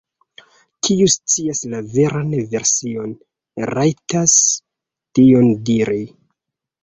[0.85, 3.13] Kiu scias la veran version,
[3.71, 4.35] rajtas
[5.19, 6.01] tion diri.